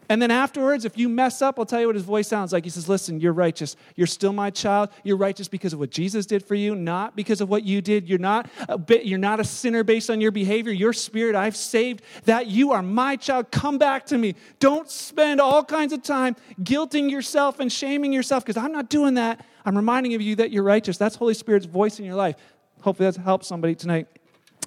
[0.09, 2.65] And then afterwards, if you mess up, I'll tell you what his voice sounds like.
[2.65, 3.77] He says, Listen, you're righteous.
[3.97, 4.91] You're still my child.
[5.03, 8.09] You're righteous because of what Jesus did for you, not because of what you did.
[8.09, 10.73] You're not a, bit, you're not a sinner based on your behavior.
[10.73, 12.47] Your spirit, I've saved that.
[12.47, 13.51] You are my child.
[13.51, 14.35] Come back to me.
[14.61, 19.15] Don't spend all kinds of time guilting yourself and shaming yourself because I'm not doing
[19.15, 19.45] that.
[19.65, 20.97] I'm reminding of you that you're righteous.
[20.97, 22.37] That's Holy Spirit's voice in your life.
[22.83, 24.07] Hopefully that helps somebody tonight.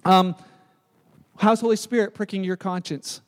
[0.03, 0.35] Um,
[1.37, 3.21] how's Holy Spirit pricking your conscience?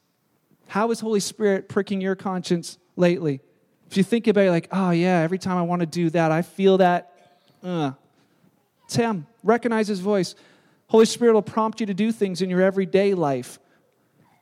[0.72, 3.42] How is Holy Spirit pricking your conscience lately?
[3.90, 6.32] If you think about it, like, oh yeah, every time I want to do that,
[6.32, 7.12] I feel that.
[7.62, 7.92] Uh.
[8.88, 10.34] Tim, recognize his voice.
[10.88, 13.60] Holy Spirit will prompt you to do things in your everyday life.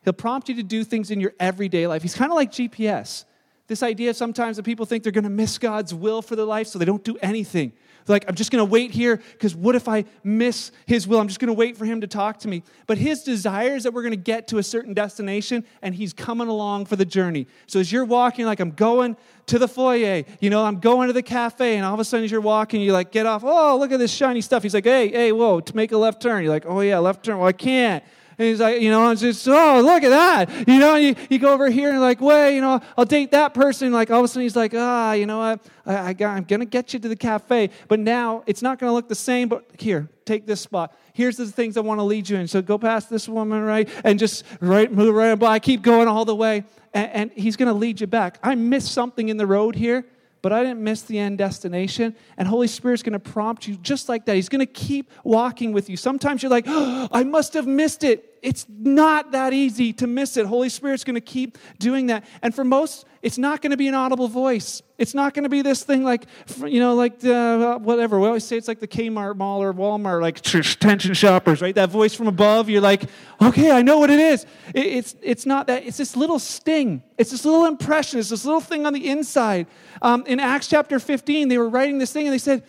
[0.04, 2.04] He'll prompt you to do things in your everyday life.
[2.04, 3.26] He's kind of like GPS.
[3.66, 6.68] This idea sometimes that people think they're going to miss God's will for their life,
[6.68, 7.74] so they don't do anything.
[8.10, 11.20] Like, I'm just going to wait here because what if I miss His will?
[11.20, 12.64] I'm just going to wait for Him to talk to me.
[12.88, 16.12] But His desire is that we're going to get to a certain destination, and He's
[16.12, 17.48] coming along for the journey.
[17.68, 21.14] So as you're walking, like, I'm going to the foyer, you know, I'm going to
[21.14, 23.78] the cafe, and all of a sudden as you're walking, you're like get off, oh,
[23.78, 24.64] look at this shiny stuff.
[24.64, 26.44] He's like, hey, hey, whoa, to make a left turn.
[26.44, 27.38] You're like, oh, yeah, left turn.
[27.38, 28.04] Well, I can't.
[28.40, 30.66] And he's like, you know, it's just, oh, look at that.
[30.66, 33.54] You know, you, you go over here and like, wait, you know, I'll date that
[33.54, 33.92] person.
[33.92, 35.66] Like all of a sudden he's like, ah, you know what?
[35.86, 37.70] I, I got, I'm going to get you to the cafe.
[37.90, 40.96] But now it's not going to look the same, but here, take this spot.
[41.12, 42.48] Here's the things I want to lead you in.
[42.48, 43.90] So go past this woman, right?
[44.06, 45.60] And just right, move right by.
[45.60, 46.64] Keep going all the way.
[46.94, 48.40] And, and he's going to lead you back.
[48.42, 50.06] I missed something in the road here
[50.42, 52.16] but I didn't miss the end destination.
[52.38, 54.36] And Holy Spirit's going to prompt you just like that.
[54.36, 55.98] He's going to keep walking with you.
[55.98, 58.29] Sometimes you're like, oh, I must have missed it.
[58.42, 60.46] It's not that easy to miss it.
[60.46, 62.26] Holy Spirit's going to keep doing that.
[62.42, 64.82] And for most, it's not going to be an audible voice.
[64.98, 66.26] It's not going to be this thing like,
[66.66, 68.20] you know, like the, whatever.
[68.20, 71.76] We always say it's like the Kmart mall or Walmart, like attention shoppers, right?
[71.76, 72.70] That voice from above.
[72.70, 73.04] You're like,
[73.42, 74.46] okay, I know what it is.
[74.74, 75.86] It, it's, it's not that.
[75.86, 77.04] It's this little sting.
[77.18, 78.20] It's this little impression.
[78.20, 79.68] It's this little thing on the inside.
[80.02, 82.64] Um, in Acts chapter 15, they were writing this thing and they said,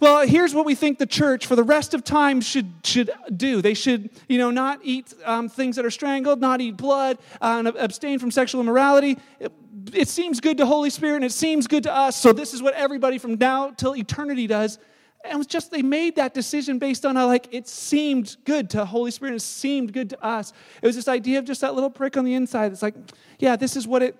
[0.00, 3.60] well, here's what we think the church for the rest of time should, should do.
[3.60, 7.56] They should, you know, not eat um, things that are strangled, not eat blood, uh,
[7.58, 9.18] and abstain from sexual immorality.
[9.40, 9.52] It,
[9.92, 12.62] it seems good to Holy Spirit and it seems good to us, so this is
[12.62, 14.78] what everybody from now till eternity does.
[15.24, 18.70] And it was just they made that decision based on how like it seemed good
[18.70, 20.52] to Holy Spirit, and it seemed good to us.
[20.80, 22.72] It was this idea of just that little prick on the inside.
[22.72, 22.94] It's like,
[23.38, 24.16] yeah, this is what it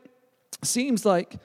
[0.63, 1.37] seems like.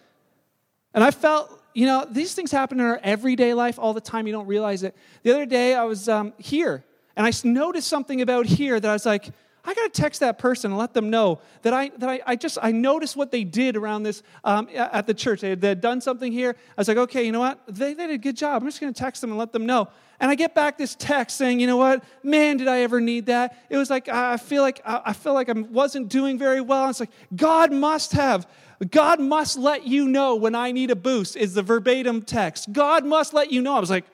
[0.93, 4.27] And I felt, you know, these things happen in our everyday life all the time.
[4.27, 4.95] You don't realize it.
[5.23, 6.83] The other day, I was um, here,
[7.15, 9.31] and I noticed something about here that I was like,
[9.65, 12.35] I got to text that person and let them know that I that I, I
[12.35, 15.39] just I noticed what they did around this um, at the church.
[15.39, 16.55] They had, they had, done something here.
[16.77, 17.65] I was like, okay, you know what?
[17.67, 18.61] They, they did a good job.
[18.61, 19.87] I'm just going to text them and let them know.
[20.19, 22.03] And I get back this text saying, you know what?
[22.23, 23.57] Man, did I ever need that?
[23.69, 26.83] It was like I feel like I feel like I wasn't doing very well.
[26.83, 28.45] And It's like God must have
[28.89, 32.71] God must let you know when I need a boost, is the verbatim text.
[32.73, 33.75] God must let you know.
[33.75, 34.05] I was like,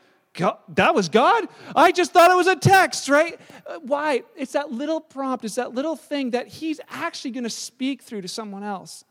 [0.75, 1.47] that was God?
[1.75, 3.39] I just thought it was a text, right?
[3.65, 4.23] Uh, why?
[4.35, 8.21] It's that little prompt, it's that little thing that He's actually going to speak through
[8.21, 9.03] to someone else.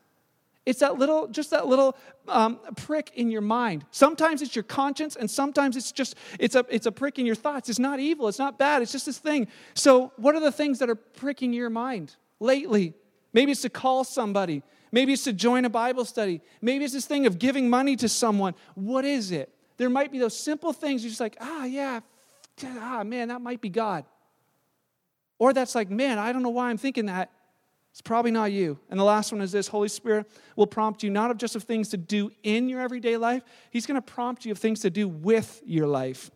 [0.65, 1.97] It's that little, just that little
[2.29, 3.87] um, prick in your mind.
[3.91, 7.35] Sometimes it's your conscience, and sometimes it's just it's a it's a prick in your
[7.35, 7.71] thoughts.
[7.71, 8.29] It's not evil.
[8.29, 8.83] It's not bad.
[8.83, 9.49] It's just this thing.
[9.73, 12.93] So, what are the things that are pricking your mind lately?
[13.33, 14.63] Maybe it's to call somebody.
[14.91, 16.41] Maybe it's to join a Bible study.
[16.61, 18.55] Maybe it's this thing of giving money to someone.
[18.75, 19.53] What is it?
[19.77, 22.01] There might be those simple things you're just like, ah, yeah,
[22.65, 24.05] ah, man, that might be God.
[25.39, 27.31] Or that's like, man, I don't know why I'm thinking that.
[27.93, 28.79] It's probably not you.
[28.91, 31.65] And the last one is this Holy Spirit will prompt you not of just of
[31.65, 34.91] things to do in your everyday life, He's going to prompt you of things to
[34.91, 36.31] do with your life.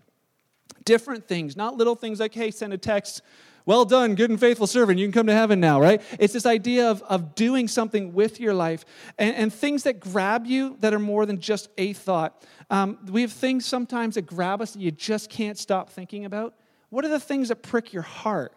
[0.85, 3.23] Different things, not little things like, hey, send a text
[3.65, 4.99] well done, good and faithful servant.
[4.99, 6.03] You can come to heaven now, right?
[6.19, 8.85] It's this idea of, of doing something with your life
[9.19, 12.43] and, and things that grab you that are more than just a thought.
[12.71, 16.55] Um, we have things sometimes that grab us that you just can't stop thinking about.
[16.91, 18.53] What are the things that prick your heart?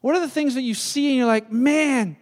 [0.00, 2.16] What are the things that you see and you're like, man,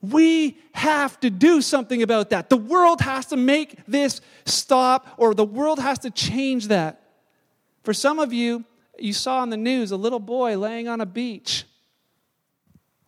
[0.00, 2.50] we have to do something about that.
[2.50, 7.02] The world has to make this stop, or the world has to change that.
[7.82, 8.64] For some of you,
[8.98, 11.64] you saw on the news a little boy laying on a beach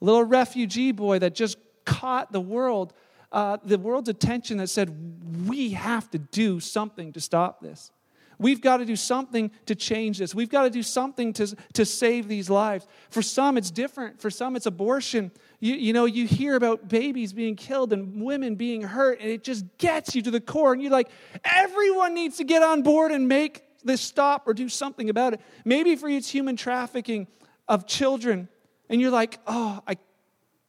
[0.01, 2.93] little refugee boy that just caught the world,
[3.33, 7.91] uh, the world's attention that said, we have to do something to stop this.
[8.39, 10.33] We've got to do something to change this.
[10.33, 12.87] We've got to do something to, to save these lives.
[13.11, 14.21] For some, it's different.
[14.21, 15.33] For some, it's abortion.
[15.59, 19.43] You, you know, you hear about babies being killed and women being hurt, and it
[19.43, 20.73] just gets you to the core.
[20.73, 21.11] And you're like,
[21.45, 25.41] everyone needs to get on board and make this stop or do something about it.
[25.65, 27.27] Maybe for you, it's human trafficking
[27.67, 28.49] of children
[28.89, 29.97] and you're like, oh, I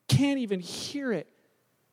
[0.08, 1.27] can't even hear it.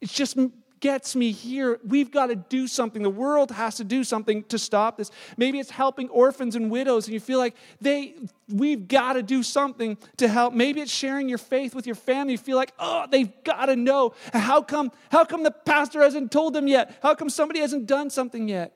[0.00, 0.36] It just
[0.80, 1.78] gets me here.
[1.84, 3.02] We've got to do something.
[3.02, 5.10] The world has to do something to stop this.
[5.36, 8.14] Maybe it's helping orphans and widows, and you feel like they
[8.48, 10.54] we've got to do something to help.
[10.54, 12.32] Maybe it's sharing your faith with your family.
[12.32, 14.14] You feel like, oh, they've got to know.
[14.32, 16.98] How come, how come the pastor hasn't told them yet?
[17.02, 18.72] How come somebody hasn't done something yet?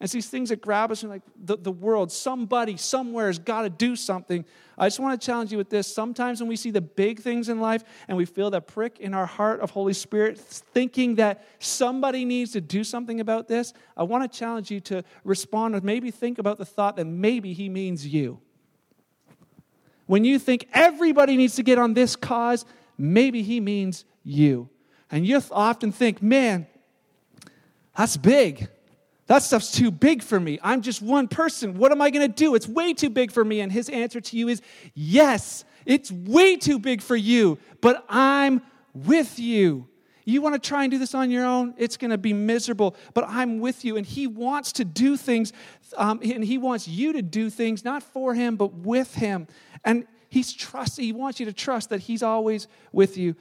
[0.00, 3.62] It's these things that grab us and like the, the world, somebody somewhere has got
[3.62, 4.44] to do something.
[4.76, 5.92] I just want to challenge you with this.
[5.92, 9.12] Sometimes when we see the big things in life and we feel that prick in
[9.12, 14.04] our heart of Holy Spirit, thinking that somebody needs to do something about this, I
[14.04, 17.68] want to challenge you to respond or maybe think about the thought that maybe He
[17.68, 18.40] means you.
[20.06, 22.64] When you think everybody needs to get on this cause,
[22.96, 24.68] maybe He means you.
[25.10, 26.68] And you often think, man,
[27.96, 28.68] That's big.
[29.28, 30.58] That stuff's too big for me.
[30.62, 31.76] I'm just one person.
[31.76, 32.54] What am I going to do?
[32.54, 33.60] It's way too big for me.
[33.60, 34.62] And his answer to you is
[34.94, 38.62] yes, it's way too big for you, but I'm
[38.94, 39.86] with you.
[40.24, 41.74] You want to try and do this on your own?
[41.76, 43.96] It's going to be miserable, but I'm with you.
[43.96, 45.52] And He wants to do things,
[45.96, 49.46] um, and He wants you to do things, not for Him, but with Him.
[49.84, 53.36] And He's trust, He wants you to trust that He's always with you.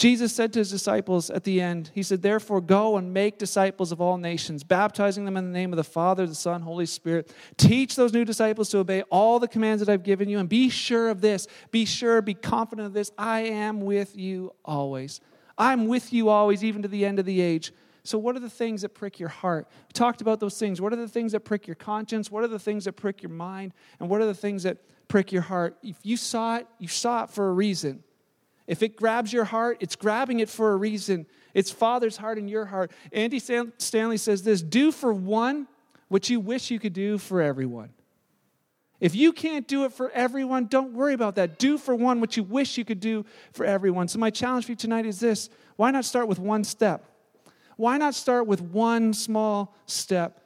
[0.00, 3.92] Jesus said to his disciples at the end, He said, Therefore, go and make disciples
[3.92, 7.34] of all nations, baptizing them in the name of the Father, the Son, Holy Spirit.
[7.58, 10.70] Teach those new disciples to obey all the commands that I've given you, and be
[10.70, 11.46] sure of this.
[11.70, 13.12] Be sure, be confident of this.
[13.18, 15.20] I am with you always
[15.58, 17.70] I'm with you always, even to the end of the age.
[18.02, 19.68] So, what are the things that prick your heart?
[19.88, 20.80] We talked about those things.
[20.80, 22.30] What are the things that prick your conscience?
[22.30, 23.74] What are the things that prick your mind?
[24.00, 25.76] And what are the things that prick your heart?
[25.82, 28.02] If you saw it, you saw it for a reason.
[28.70, 31.26] If it grabs your heart, it's grabbing it for a reason.
[31.54, 32.92] It's Father's heart in your heart.
[33.12, 35.66] Andy Stanley says this do for one
[36.06, 37.88] what you wish you could do for everyone.
[39.00, 41.58] If you can't do it for everyone, don't worry about that.
[41.58, 44.06] Do for one what you wish you could do for everyone.
[44.06, 47.04] So, my challenge for you tonight is this why not start with one step?
[47.76, 50.44] Why not start with one small step?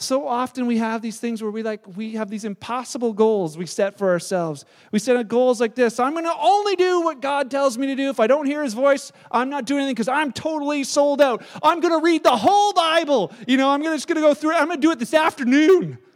[0.00, 3.66] So often we have these things where we like we have these impossible goals we
[3.66, 4.64] set for ourselves.
[4.92, 5.98] We set goals like this.
[5.98, 8.08] I'm going to only do what God tells me to do.
[8.08, 11.42] If I don't hear his voice, I'm not doing anything because I'm totally sold out.
[11.64, 13.32] I'm going to read the whole Bible.
[13.48, 14.60] You know, I'm just going to go through it.
[14.60, 15.98] I'm going to do it this afternoon.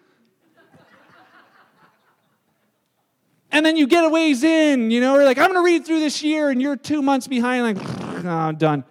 [3.54, 5.84] And then you get a ways in, you know, we're like, I'm going to read
[5.84, 7.86] through this year, and you're two months behind, like,
[8.24, 8.82] oh, I'm done.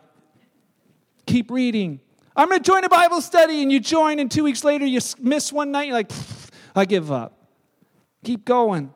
[1.25, 1.99] Keep reading.
[2.35, 4.99] I'm going to join a Bible study, and you join, and two weeks later, you
[5.19, 6.11] miss one night, you're like,
[6.75, 7.37] I give up.
[8.23, 8.93] Keep going.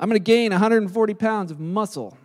[0.00, 2.16] I'm going to gain 140 pounds of muscle.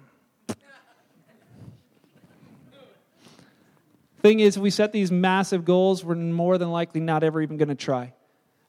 [4.22, 7.58] Thing is, if we set these massive goals, we're more than likely not ever even
[7.58, 8.14] going to try.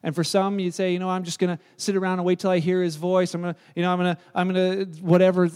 [0.05, 2.37] And for some, you say, you know, I'm just going to sit around and wait
[2.37, 3.33] till I hear his voice.
[3.33, 5.49] I'm going to, you know, I'm going to, I'm going to, whatever.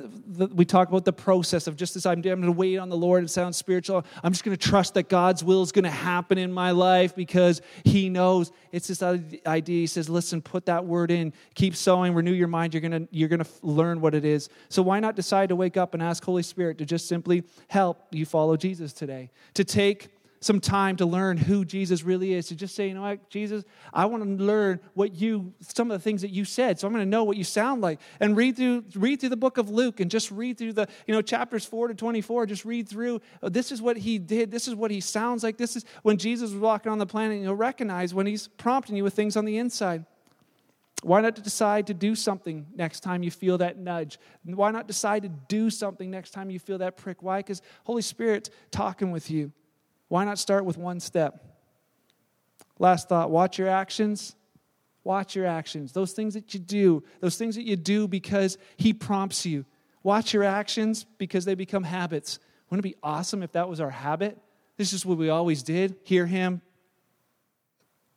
[0.55, 2.07] we talk about the process of just this.
[2.07, 3.23] I'm, I'm going to wait on the Lord.
[3.23, 4.03] It sounds spiritual.
[4.23, 7.15] I'm just going to trust that God's will is going to happen in my life
[7.15, 8.51] because He knows.
[8.71, 9.81] It's this idea.
[9.81, 11.31] He says, listen, put that word in.
[11.53, 12.15] Keep sowing.
[12.15, 12.73] Renew your mind.
[12.73, 14.49] You're going to, you're going to learn what it is.
[14.67, 18.07] So why not decide to wake up and ask Holy Spirit to just simply help
[18.09, 19.29] you follow Jesus today?
[19.53, 20.09] To take
[20.41, 23.63] some time to learn who Jesus really is, to just say, you know what, Jesus,
[23.93, 26.93] I want to learn what you, some of the things that you said, so I'm
[26.93, 27.99] going to know what you sound like.
[28.19, 31.13] And read through, read through the book of Luke and just read through the, you
[31.13, 34.67] know, chapters 4 to 24, just read through, oh, this is what he did, this
[34.67, 37.55] is what he sounds like, this is when Jesus was walking on the planet, you'll
[37.55, 40.05] recognize when he's prompting you with things on the inside.
[41.01, 44.19] Why not decide to do something next time you feel that nudge?
[44.43, 47.23] Why not decide to do something next time you feel that prick?
[47.23, 47.39] Why?
[47.39, 49.53] Because Holy Spirit's talking with you.
[50.09, 51.45] Why not start with one step?
[52.77, 54.35] Last thought watch your actions.
[55.03, 55.93] Watch your actions.
[55.93, 59.65] Those things that you do, those things that you do because He prompts you.
[60.03, 62.39] Watch your actions because they become habits.
[62.69, 64.37] Wouldn't it be awesome if that was our habit?
[64.77, 66.61] This is what we always did hear Him,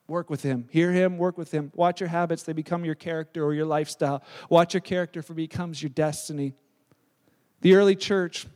[0.07, 0.68] work with Him.
[0.70, 1.72] Hear Him, work with Him.
[1.74, 4.22] Watch your habits, they become your character or your lifestyle.
[4.48, 6.55] Watch your character, for becomes your destiny.
[7.62, 8.46] The early church,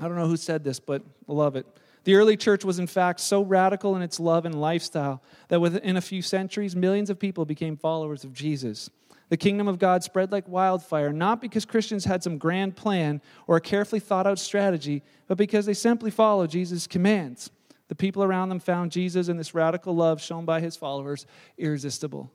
[0.00, 1.66] I don't know who said this, but I love it.
[2.06, 5.96] The early church was, in fact, so radical in its love and lifestyle that within
[5.96, 8.88] a few centuries, millions of people became followers of Jesus.
[9.28, 13.56] The kingdom of God spread like wildfire, not because Christians had some grand plan or
[13.56, 17.50] a carefully thought out strategy, but because they simply followed Jesus' commands.
[17.88, 21.26] The people around them found Jesus and this radical love shown by his followers
[21.58, 22.30] irresistible.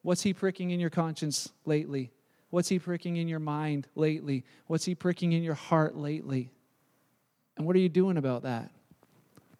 [0.00, 2.10] What's he pricking in your conscience lately?
[2.48, 4.46] What's he pricking in your mind lately?
[4.66, 6.52] What's he pricking in your heart lately?
[7.58, 8.70] And what are you doing about that?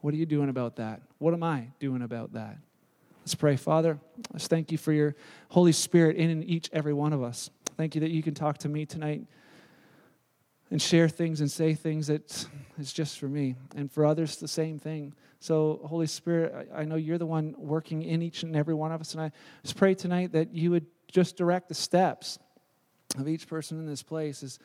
[0.01, 1.03] What are you doing about that?
[1.19, 2.59] What am I doing about that?
[3.21, 3.57] Let's pray.
[3.57, 3.99] Father,
[4.33, 5.15] let's thank you for your
[5.51, 7.51] Holy Spirit in each, every one of us.
[7.77, 9.27] Thank you that you can talk to me tonight
[10.71, 12.47] and share things and say things that
[12.79, 13.55] is just for me.
[13.77, 15.15] And for others, the same thing.
[15.41, 18.93] So, Holy Spirit, I, I know you're the one working in each and every one
[18.93, 19.15] of us.
[19.15, 19.33] And I
[19.63, 22.39] just pray tonight that you would just direct the steps
[23.19, 24.59] of each person in this place as,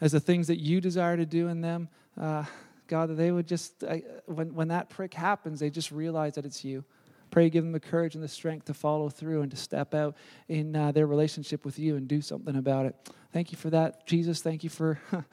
[0.00, 1.88] as the things that you desire to do in them.
[2.20, 2.44] Uh,
[2.86, 6.44] God, that they would just, uh, when, when that prick happens, they just realize that
[6.44, 6.84] it's you.
[7.30, 10.16] Pray, give them the courage and the strength to follow through and to step out
[10.48, 12.94] in uh, their relationship with you and do something about it.
[13.32, 14.40] Thank you for that, Jesus.
[14.40, 15.00] Thank you for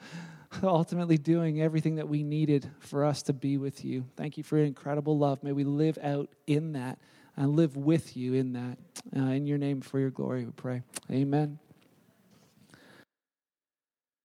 [0.62, 4.04] ultimately doing everything that we needed for us to be with you.
[4.16, 5.42] Thank you for your incredible love.
[5.44, 6.98] May we live out in that
[7.36, 8.78] and live with you in that.
[9.16, 10.82] Uh, in your name, for your glory, we pray.
[11.10, 11.58] Amen.